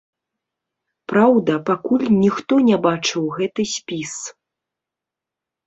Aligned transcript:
Праўда, 1.13 1.53
пакуль 1.69 2.07
ніхто 2.23 2.53
не 2.71 2.77
бачыў 2.87 3.23
гэты 3.39 3.63
спіс. 3.75 4.13